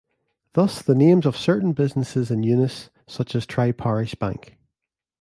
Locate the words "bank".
4.15-4.57